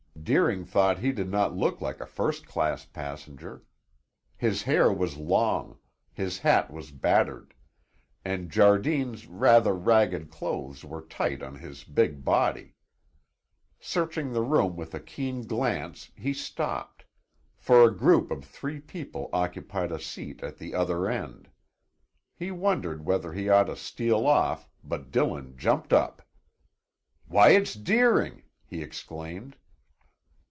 [0.23, 3.63] Deering thought he did not look like a first class passenger.
[4.37, 5.79] His hair was long,
[6.13, 7.55] his hat was battered,
[8.23, 12.75] and Jardine's rather ragged clothes were tight on his big body.
[13.79, 17.03] Searching the room with a keen glance, he stopped,
[17.57, 21.49] for a group of three people occupied a seat at the other end.
[22.35, 26.21] He wondered whether he ought to steal off, but Dillon jumped up.
[27.25, 29.57] "Why, it's Deering!" he exclaimed.